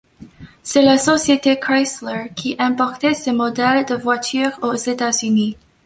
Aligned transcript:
C'est 0.63 0.81
la 0.81 0.97
société 0.97 1.59
Chrysler 1.59 2.31
qui 2.35 2.55
importait 2.57 3.13
ces 3.13 3.31
modèles 3.31 3.85
de 3.85 3.93
voiture 3.93 4.49
aux 4.63 4.73
États-Unis. 4.73 5.57